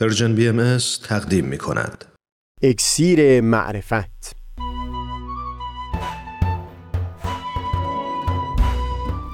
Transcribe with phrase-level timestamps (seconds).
[0.00, 0.78] Persian BM
[1.08, 2.04] تقدیم می کند.
[2.62, 4.36] اکسیر معرفت.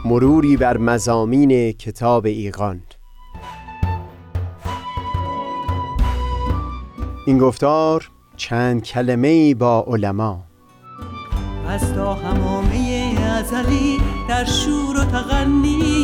[0.05, 2.83] مروری بر مضامین کتاب ایقان
[7.27, 10.45] این گفتار چند کلمه با علما.
[11.69, 16.04] از تا حمامه ازلی در شور و تغنیست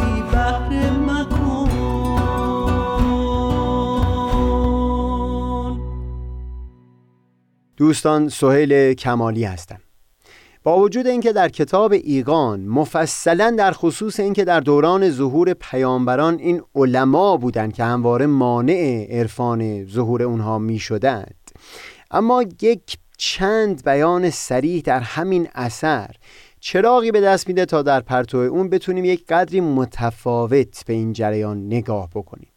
[7.81, 9.79] دوستان سهیل کمالی هستم.
[10.63, 16.61] با وجود اینکه در کتاب ایقان مفصلا در خصوص اینکه در دوران ظهور پیامبران این
[16.75, 21.51] علما بودند که همواره مانع عرفان ظهور اونها می شدند
[22.11, 26.15] اما یک چند بیان سریح در همین اثر
[26.59, 31.65] چراغی به دست میده تا در پرتو اون بتونیم یک قدری متفاوت به این جریان
[31.65, 32.50] نگاه بکنیم.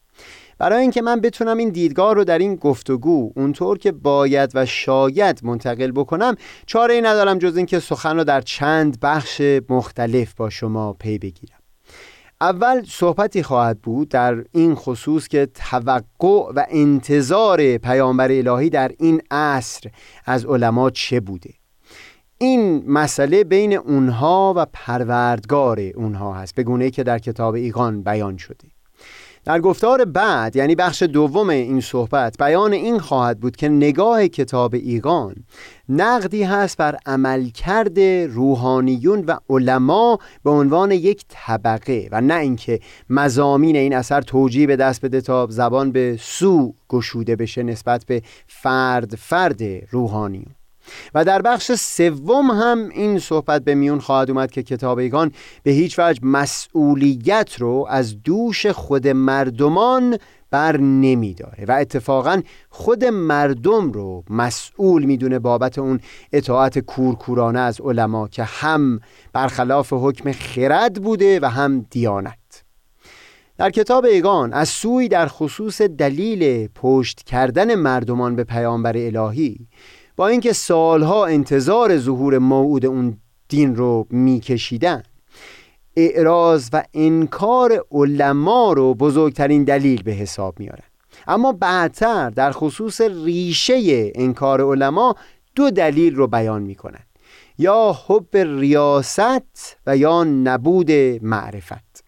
[0.58, 5.40] برای اینکه من بتونم این دیدگاه رو در این گفتگو اونطور که باید و شاید
[5.42, 10.92] منتقل بکنم چاره ای ندارم جز اینکه سخن رو در چند بخش مختلف با شما
[10.92, 11.58] پی بگیرم.
[12.40, 19.22] اول صحبتی خواهد بود در این خصوص که توقع و انتظار پیامبر الهی در این
[19.30, 19.90] عصر
[20.24, 21.50] از علما چه بوده.
[22.38, 28.36] این مسئله بین اونها و پروردگار اونها هست به گونه که در کتاب ایقان بیان
[28.36, 28.73] شده.
[29.44, 34.74] در گفتار بعد یعنی بخش دوم این صحبت بیان این خواهد بود که نگاه کتاب
[34.74, 35.34] ایقان
[35.88, 38.00] نقدی هست بر عملکرد
[38.30, 44.76] روحانیون و علما به عنوان یک طبقه و نه اینکه مزامین این اثر توجیه به
[44.76, 49.60] دست بده تا زبان به سو گشوده بشه نسبت به فرد فرد
[49.90, 50.54] روحانیون.
[51.14, 55.98] و در بخش سوم هم این صحبت به میون خواهد اومد که کتابیگان به هیچ
[55.98, 60.18] وجه مسئولیت رو از دوش خود مردمان
[60.50, 66.00] بر نمی داره و اتفاقا خود مردم رو مسئول می‌دونه بابت اون
[66.32, 69.00] اطاعت کورکورانه از علما که هم
[69.32, 72.64] برخلاف حکم خرد بوده و هم دیانت.
[73.58, 79.68] در کتاب ایگان از سوی در خصوص دلیل پشت کردن مردمان به پیامبر الهی
[80.16, 85.02] با اینکه سالها انتظار ظهور موعود اون دین رو میکشیدن.
[85.96, 90.84] اعراض و انکار علما رو بزرگترین دلیل به حساب میارن
[91.26, 95.14] اما بعدتر در خصوص ریشه انکار علما
[95.54, 97.04] دو دلیل رو بیان می‌کنن.
[97.58, 100.90] یا حب ریاست و یا نبود
[101.22, 102.04] معرفت.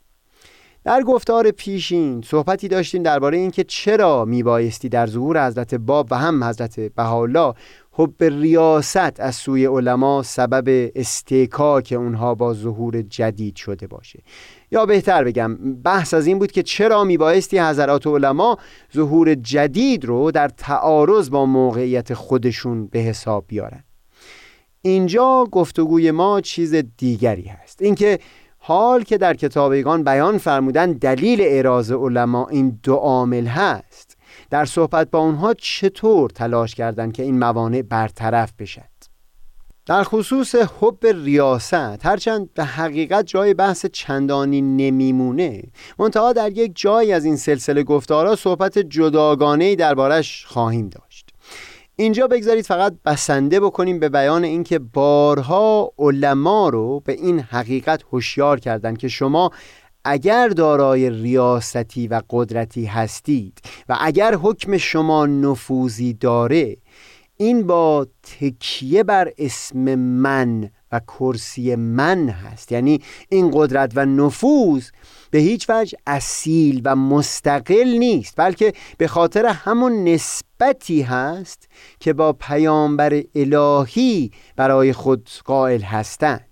[0.84, 6.44] در گفتار پیشین صحبتی داشتیم درباره اینکه چرا میبایستی در ظهور حضرت باب و هم
[6.44, 7.54] حضرت بهاءالله
[7.98, 14.22] حب ریاست از سوی علما سبب استیکاک اونها با ظهور جدید شده باشه.
[14.70, 18.58] یا بهتر بگم بحث از این بود که چرا میبایستی حضرات علما
[18.94, 23.84] ظهور جدید رو در تعارض با موقعیت خودشون به حساب بیارن؟
[24.82, 27.82] اینجا گفتگوی ما چیز دیگری هست.
[27.82, 28.18] اینکه
[28.58, 34.05] حال که در کتابیگان بیان فرمودن دلیل اعراض علما این دو عامل هست.
[34.50, 38.96] در صحبت با اونها چطور تلاش کردند که این موانع برطرف بشد؟
[39.86, 45.62] در خصوص حب ریاست هرچند به حقیقت جای بحث چندانی نمیمونه
[45.98, 51.30] منتها در یک جایی از این سلسله گفتارها صحبت جداگانه دربارش خواهیم داشت.
[51.96, 58.60] اینجا بگذارید فقط بسنده بکنیم به بیان اینکه بارها علما رو به این حقیقت هوشیار
[58.60, 59.50] کردند که شما
[60.08, 63.58] اگر دارای ریاستی و قدرتی هستید
[63.88, 66.76] و اگر حکم شما نفوذی داره
[67.36, 72.72] این با تکیه بر اسم من و کرسی من هست.
[72.72, 74.88] یعنی این قدرت و نفوذ
[75.30, 81.68] به هیچ وجه اصیل و مستقل نیست بلکه به خاطر همون نسبتی هست
[82.00, 86.48] که با پیامبر الهی برای خود قائل هستند.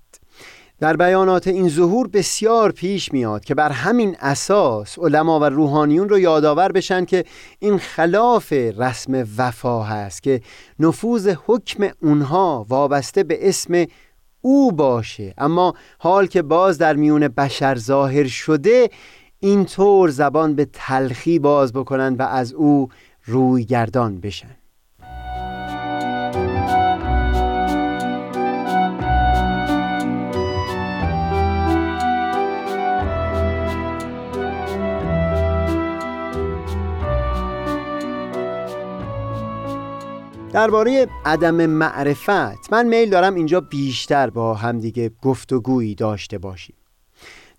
[0.79, 6.19] در بیانات این ظهور بسیار پیش میاد که بر همین اساس علما و روحانیون رو
[6.19, 7.25] یادآور بشن که
[7.59, 10.41] این خلاف رسم وفا هست که
[10.79, 13.87] نفوذ حکم اونها وابسته به اسم
[14.41, 15.35] او باشه.
[15.39, 18.91] اما حال که باز در میون بشر ظاهر شده
[19.41, 22.89] اینطور زبان به تلخی باز بکنن و از او
[23.25, 24.57] روی گردان بشن.
[40.55, 46.77] درباره عدم معرفت من میل دارم اینجا بیشتر با همدیگه گفتگویی داشته باشیم.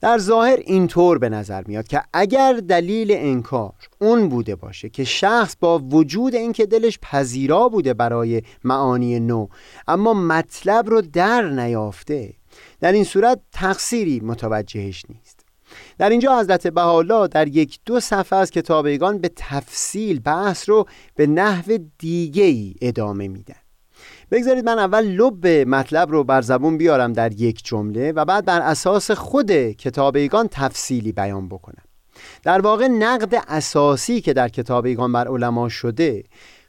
[0.01, 5.55] در ظاهر اینطور به نظر میاد که اگر دلیل انکار اون بوده باشه که شخص
[5.59, 9.47] با وجود اینکه دلش پذیرا بوده برای معانی نو
[9.87, 12.33] اما مطلب رو در نیافته
[12.79, 15.34] در این صورت تقصیری متوجهش نیست.
[15.97, 20.85] در اینجا حضرت بهاءالله در یک دو صفحه از کتابیگان به تفصیل بحث رو
[21.15, 23.55] به نحو دیگه ای ادامه میدن.
[24.31, 28.61] بگذارید من اول لب مطلب رو بر زبون بیارم در یک جمله و بعد بر
[28.61, 31.83] اساس خود کتابیگان تفصیلی بیان بکنم.
[32.43, 36.23] در واقع نقد اساسی که در کتابیگان بر علما شده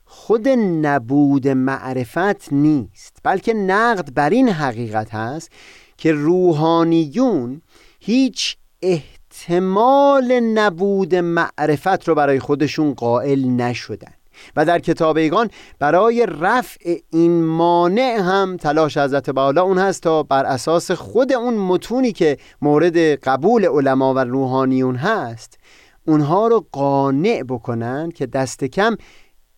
[0.05, 5.51] خود نبود معرفت نیست بلکه نقد بر این حقیقت هست
[5.97, 7.63] که روحانیون
[8.01, 14.13] هیچ احتمال نبود معرفت رو برای خودشون قائل نشدن
[14.57, 20.45] و در کتابیگان برای رفع این مانع هم تلاش حضرت بالا اون هست تا بر
[20.45, 25.59] اساس خود اون متونی که مورد قبول علما و روحانیون هست
[26.07, 28.97] اونها رو قانع بکنن که دست کم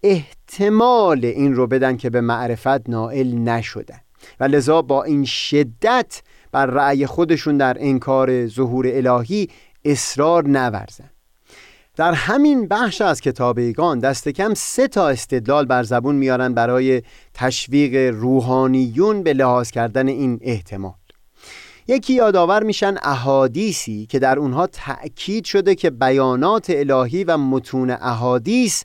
[0.02, 4.00] احتمال این رو بدن که به معرفت نائل نشدن.
[4.40, 6.22] و لذا با این شدت
[6.53, 9.49] بر رأی خودشون در انکار ظهور الهی
[9.85, 11.11] اصرار نورزن.
[11.97, 17.03] در همین بخش از کتابیگان دست کم سه تا استدلال بر زبون میارن برای
[17.35, 20.93] تشویق روحانیون به لحاظ کردن این احتمال.
[21.89, 28.85] یکی یادآور میشن احادیثی که در اونها تأکید شده که بیانات الهی و متون احادیث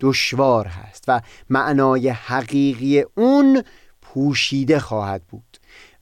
[0.00, 1.20] دشوار هست و
[1.50, 3.62] معنای حقیقی اون
[4.02, 5.51] پوشیده خواهد بود.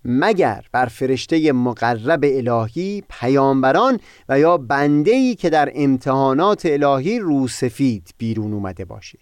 [0.04, 8.52] مگر بر فرشته مقرب الهی پیامبران و یا بندهی که در امتحانات الهی روسفید بیرون
[8.52, 9.18] اومده باشه؟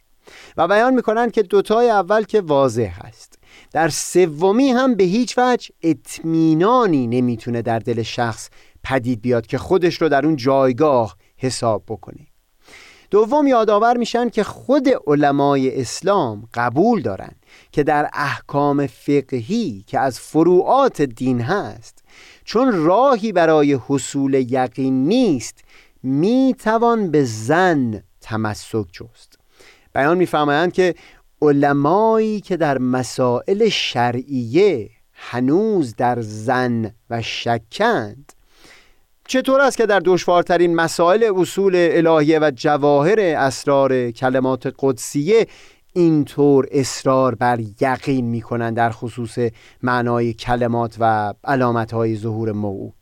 [0.57, 3.39] و بیان می‌کنن که دوتای اول که واضح هست
[3.73, 8.51] در سومی هم به هیچ وجه اطمینانی نمی‌تونه در دل شخص
[8.85, 12.28] پدید بیاد که خودش رو در اون جایگاه حساب بکنه.
[13.11, 17.33] دوم یادآور میشن که خود علمای اسلام قبول دارن
[17.73, 22.05] که در احکام فقهی که از فروعات دین هست
[22.45, 25.65] چون راهی برای حصول یقین نیست
[26.03, 29.39] می‌توان به زن تمسک جست.
[29.95, 30.95] بیان میفرمایند که
[31.43, 38.33] علمایی که در مسائل شرعیه هنوز در زن و شکند
[39.31, 45.47] چطور است که در دشوارترین مسائل اصول الهیه و جواهر اسرار کلمات قدسیه
[45.93, 49.39] اینطور اصرار بر یقین می‌کنن در خصوص
[49.83, 52.95] معنای کلمات و علامت های ظهور موعود؟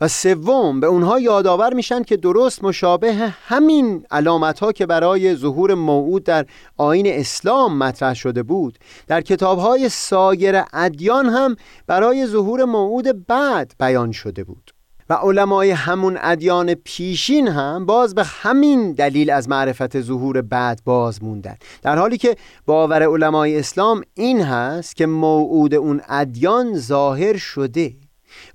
[0.00, 3.14] و سوم به اونها یادآور میشن که درست مشابه
[3.46, 6.46] همین علامت ها که برای ظهور موعود در
[6.76, 11.56] آین اسلام مطرح شده بود در کتاب های سایر ادیان هم
[11.86, 14.73] برای ظهور موعود بعد بیان شده بود.
[15.10, 21.22] و علمای همون ادیان پیشین هم باز به همین دلیل از معرفت ظهور بعد باز
[21.22, 21.56] موندن.
[21.82, 27.92] در حالی که باور علمای اسلام این هست که موعود اون ادیان ظاهر شده.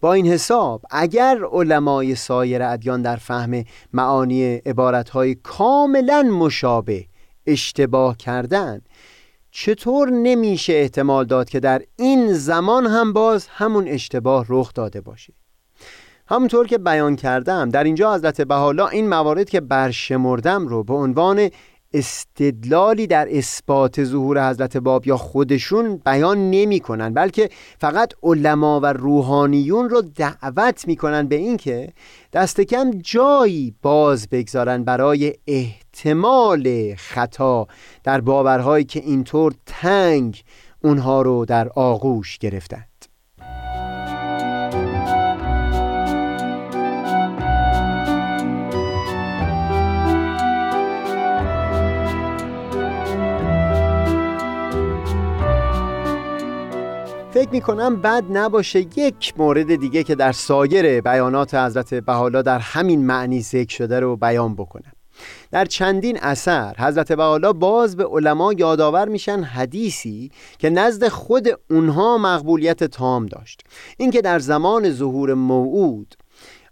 [0.01, 3.63] با این حساب اگر علمای سایر ادیان در فهم
[3.93, 7.05] معانی عبارتهای کاملا مشابه
[7.45, 8.81] اشتباه کردن
[9.51, 15.33] چطور نمیشه احتمال داد که در این زمان هم باز همون اشتباه رخ داده باشه؟
[16.31, 21.49] همونطور که بیان کردم در اینجا حضرت بحالا این موارد که برشمردم رو به عنوان
[21.93, 28.85] استدلالی در اثبات ظهور حضرت باب یا خودشون بیان نمی کنن بلکه فقط علما و
[28.85, 31.93] روحانیون رو دعوت می کنن به اینکه
[32.33, 37.67] دست کم جایی باز بگذارن برای احتمال خطا
[38.03, 40.43] در باورهایی که اینطور تنگ
[40.83, 42.88] اونها رو در آغوش گرفتن.
[57.49, 58.79] فکر می کنم بد نباشه.
[58.79, 64.15] یک مورد دیگه که در سایر بیانات حضرت بحالا در همین معنی ذکر شده رو
[64.15, 64.91] بیان بکنم.
[65.51, 72.17] در چندین اثر حضرت بحالا باز به علما یادآور میشن حدیثی که نزد خود اونها
[72.17, 73.61] مقبولیت تام داشت.
[73.97, 76.15] اینکه در زمان ظهور موعود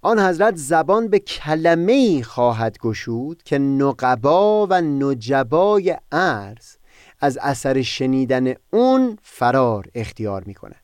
[0.02, 6.77] آن حضرت زبان به کلمه خواهد گشود که نقبا و نجبای عرض
[7.20, 10.76] از اثر شنیدن اون فرار اختیار می کنه.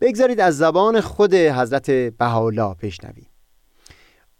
[0.00, 3.26] بگذارید از زبان خود حضرت بهاءالله بشنویم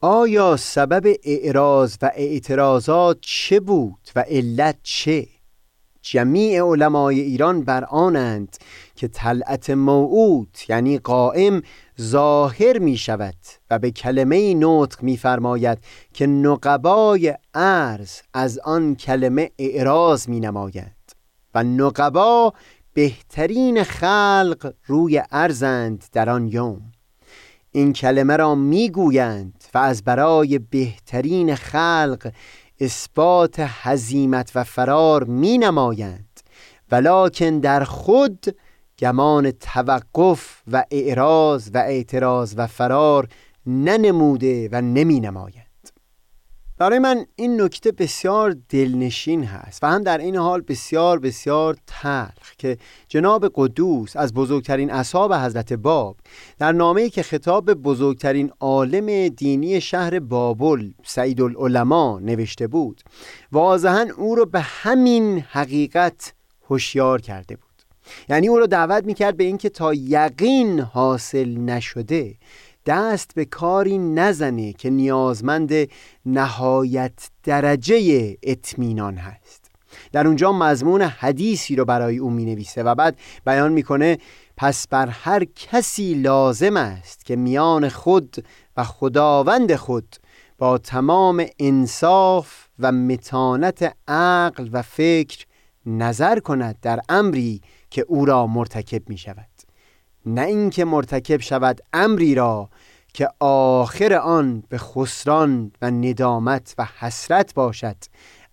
[0.00, 5.26] آیا سبب اعراض و اعتراضات چه بود و علت چه؟
[6.02, 8.56] جمیع علمای ایران بر آنند
[8.94, 11.62] که طلعت موعود یعنی قائم
[12.00, 13.34] ظاهر می شود
[13.70, 15.78] و به کلمه نطق می فرماید
[16.14, 20.99] که نقبای عرض از آن کلمه اعراض می نماید
[21.54, 22.52] و نقبا
[22.94, 26.92] بهترین خلق عرض ارزند در آن یوم.
[27.70, 32.32] این کلمه را می‌گویند و از برای بهترین خلق
[32.80, 36.40] اثبات حزیمت و فرار می نمایند
[36.92, 38.56] ولیکن در خود
[38.98, 43.28] گمان توقف و اعراض و اعتراض و فرار
[43.66, 45.69] ننموده و نمی نماید
[46.80, 52.56] برای من این نکته بسیار دلنشین هست و هم در این حال بسیار بسیار تلخ
[52.58, 56.16] که جناب قدوس از بزرگترین اصحاب حضرت باب
[56.58, 63.00] در نامه‌ای که خطاب به بزرگترین عالم دینی شهر بابل سعید العلماء نوشته بود
[63.52, 66.34] واضحا او رو به همین حقیقت
[66.68, 67.70] هوشیار کرده بود.
[68.28, 72.34] یعنی او رو دعوت می‌کرد به اینکه تا یقین حاصل نشده
[72.86, 75.72] دست به کاری نزنه که نیازمند
[76.26, 79.70] نهایت درجه اطمینان هست.
[80.12, 84.18] در اونجا مضمون حدیثی رو برای او می نویسه و بعد بیان می‌کنه
[84.56, 88.44] پس بر هر کسی لازم است که میان خود
[88.76, 90.16] و خداوند خود
[90.58, 95.46] با تمام انصاف و متانت عقل و فکر
[95.86, 97.60] نظر کند در امری
[97.90, 99.59] که او را مرتکب می شود
[100.26, 102.70] نه اینکه مرتکب شود امری را
[103.14, 107.96] که آخر آن به خسران و ندامت و حسرت باشد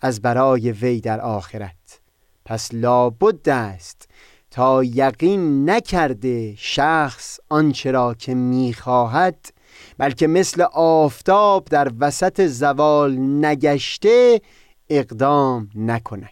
[0.01, 2.00] از برای وی در آخرت.
[2.45, 4.09] پس لابد است
[4.51, 9.50] تا یقین نکرده شخص آنچه را که می‌خواهد
[9.97, 14.41] بلکه مثل آفتاب در وسط زوال نگشته
[14.89, 16.29] اقدام نکند.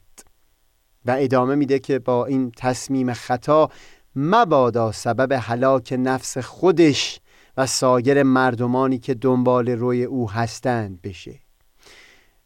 [1.06, 3.70] و ادامه میده که با این تصمیم خطا
[4.15, 7.19] مبادا سبب هلاک نفس خودش
[7.57, 11.39] و سایر مردمانی که دنبال روی او هستند بشه.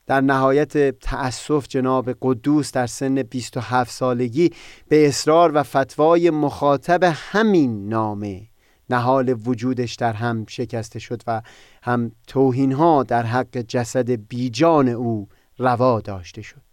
[0.05, 4.51] در نهایت تأسف جناب قدوس در سن 27 سالگی
[4.87, 8.41] به اصرار و فتوای مخاطب همین نامه
[8.89, 11.41] نهال وجودش در هم شکسته شد و
[11.83, 16.68] هم توهین ها در حق جسد بیجان او روا داشته شد.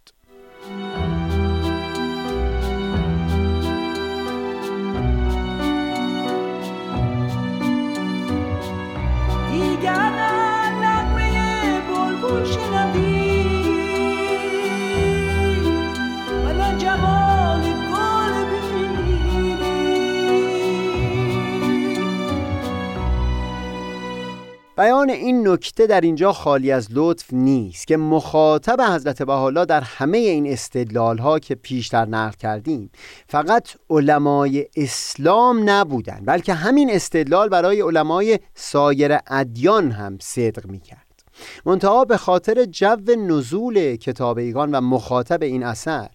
[24.77, 30.17] بیان این نکته در اینجا خالی از لطف نیست که مخاطب حضرت بحالا در همه
[30.17, 32.89] این استدلال ها که پیشتر نقل کردیم
[33.27, 41.23] فقط علمای اسلام نبودند بلکه همین استدلال برای علمای سایر ادیان هم صدق می کرد
[41.65, 46.09] منتها به خاطر جو نزول کتاب ایگان و مخاطب این اثر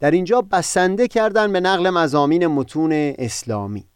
[0.00, 3.87] در اینجا بسنده کردن به نقل مزامین متون اسلامی.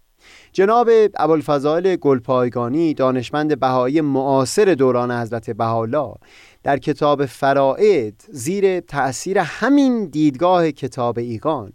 [0.52, 6.14] جناب ابوالفضائل گلپایگانی دانشمند بهایی معاصر دوران حضرت بهاءالله
[6.62, 11.72] در کتاب فرائد زیر تأثیر همین دیدگاه کتاب ایگان.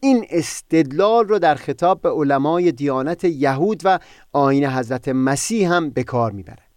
[0.00, 3.98] این استدلال رو در خطاب به علمای دیانت یهود و
[4.32, 6.69] آین حضرت مسیح هم به کار می‌برد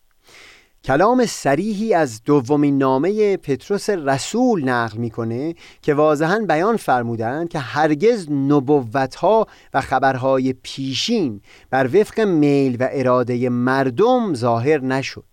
[0.86, 8.32] کلام سریحی از دومین نامه پتروس رسول نقل می‌کنه که واضحا بیان فرمودند که هرگز
[8.32, 15.24] نبوتها و خبرهای پیشین بر وفق میل و اراده مردم ظاهر نشد.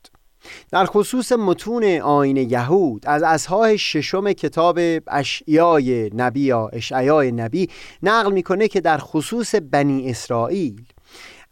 [0.70, 7.68] در خصوص متون آین یهود از اصحاح ششم کتاب اشعیای نبی یا اشعیای نبی
[8.02, 10.82] نقل می‌کنه که در خصوص بنی اسرائیل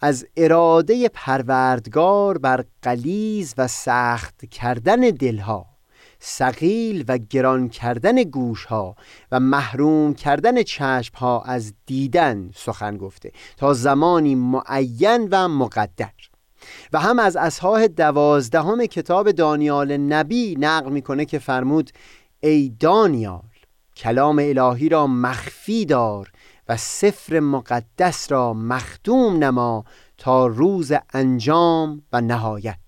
[0.01, 5.67] از اراده پروردگار بر قلیز و سخت کردن دلها
[6.21, 8.97] سقیل و گران کردن گوشها
[9.33, 16.11] و محروم کردن چشمها از دیدن سخن گفته تا زمانی معین و مقدر.
[16.93, 21.91] و هم از اصحاح دوازدهم کتاب دانیال نبی نقل می‌کنه که فرمود
[22.41, 23.43] ای دانیال
[23.97, 26.31] کلام الهی را مخفی دار
[26.69, 29.85] و سفر مقدس را مختوم نما
[30.19, 32.79] تا روز انجام و نهایت.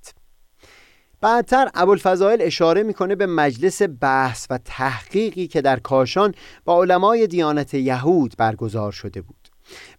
[1.21, 6.35] بعدتر ابوالفضائل اشاره می‌کنه به مجلس بحث و تحقیقی که در کاشان
[6.65, 9.40] با علمای دیانت یهود برگزار شده بود.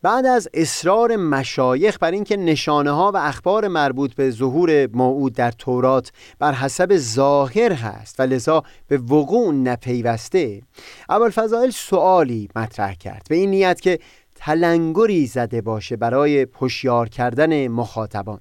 [0.02, 5.52] بعد از اصرار مشایخ بر اینکه نشانه ها و اخبار مربوط به ظهور موعود در
[5.52, 10.62] تورات بر حسب ظاهر هست و لذا به وقوع نپیوسته
[11.10, 13.26] ابوالفضائل سوالی مطرح کرد.
[13.30, 14.00] به این نیت که
[14.36, 18.40] تلنگری زده باشه برای هوشیار کردن مخاطبان.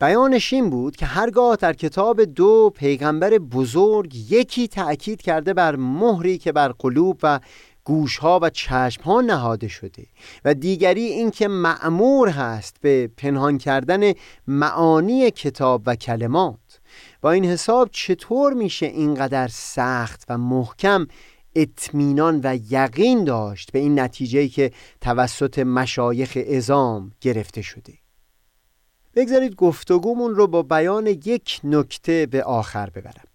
[0.00, 6.38] بیانش این بود که هرگاه در کتاب دو پیغمبر بزرگ یکی تأکید کرده بر مهری
[6.38, 7.40] که بر قلوب و
[7.84, 10.06] گوشها و چشمها نهاده شده
[10.44, 14.12] و دیگری اینکه معمور هست به پنهان کردن
[14.46, 16.80] معانی کتاب و کلمات.
[17.20, 21.06] با این حساب چطور میشه اینقدر سخت و محکم
[21.54, 27.92] اطمینان و یقین داشت به این نتیجه که توسط مشایخ ازام گرفته شده؟
[29.14, 33.33] بگذارید گفتگومون رو با بیان یک نکته به آخر ببرم.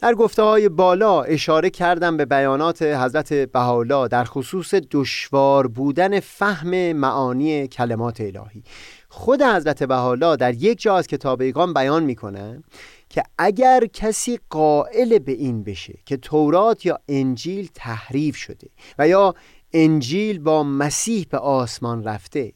[0.00, 6.92] در گفته های بالا اشاره کردم به بیانات حضرت بهاءالله در خصوص دشوار بودن فهم
[6.92, 8.62] معانی کلمات الهی.
[9.08, 12.62] خود حضرت بهاءالله در یک جا از کتاب ایقان بیان می‌کنه
[13.08, 19.34] که اگر کسی قائل به این بشه که تورات یا انجیل تحریف شده و یا
[19.72, 22.52] انجیل با مسیح به آسمان رفته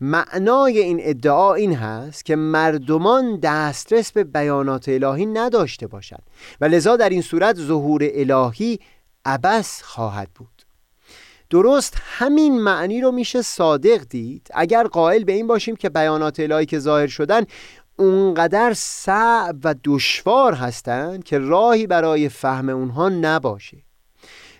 [0.00, 6.22] معنای این ادعا این هست که مردمان دسترس به بیانات الهی نداشته باشند
[6.60, 8.78] و لذا در این صورت ظهور الهی
[9.24, 10.62] عبس خواهد بود.
[11.50, 14.48] درست همین معنی رو میشه صادق دید.
[14.54, 17.44] اگر قائل به این باشیم که بیانات الهی که ظاهر شدن
[17.96, 23.85] اونقدر صعب و دشوار هستند که راهی برای فهم اونها نباشه.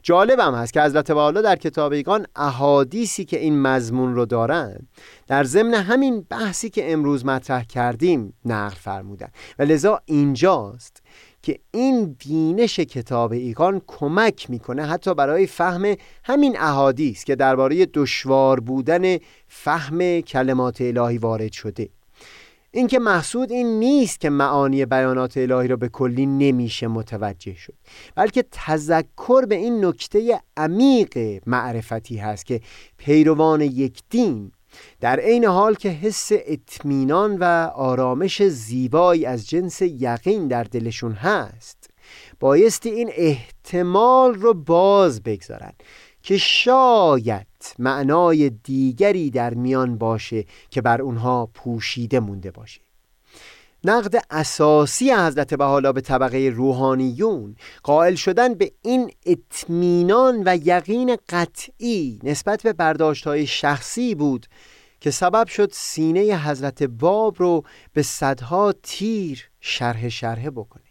[0.07, 4.79] جالب هم هست که حضرت والا در کتاب ایگان احادیثی که این مضمون رو دارن
[5.27, 9.29] در ضمن همین بحثی که امروز مطرح کردیم نقل فرمودن.
[9.59, 11.03] و لذا اینجاست
[11.43, 15.95] که این بینش کتاب ایگان کمک می‌کنه حتی برای فهم
[16.25, 19.16] همین احادیث که درباره دشوار بودن
[19.49, 21.88] فهم کلمات الهی وارد شده.
[22.77, 27.75] اینکه محسود این نیست که معانی بیانات الهی را به کلی نمیشه متوجه شد
[28.15, 32.61] بلکه تذکر به این نکته عمیق معرفتی هست که
[32.99, 34.53] پیروان یک دین
[35.01, 41.91] در عین حال که حس اطمینان و آرامش زیبایی از جنس یقین در دلشون هست
[42.41, 45.73] بایستی این احتمال رو باز بگذارن
[46.23, 47.47] که شاید
[47.79, 52.81] معنای دیگری در میان باشه که بر اونها پوشیده مونده باشه.
[53.85, 62.18] نقد اساسی حضرت بحالا به طبقه روحانیون قائل شدن به این اطمینان و یقین قطعی
[62.22, 64.46] نسبت به برداشت های شخصی بود
[65.00, 70.86] که سبب شد سینه حضرت باب رو به صدها تیر شرح شرحه بکنه.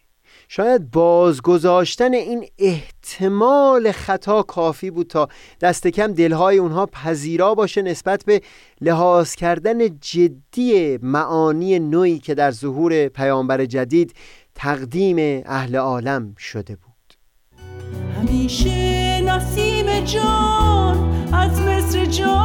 [0.48, 5.30] شاید بازگذاشتن این احتمال خطا کافی بود تا
[5.62, 8.42] دست کم دلهای اونها پذیرا باشه نسبت به
[8.82, 14.14] لحاظ کردن جدی معانی نوعی که در ظهور پیامبر جدید
[14.56, 16.96] تقدیم اهل عالم شده بود.
[18.18, 22.45] همیشه نسیم جان از مصر جانان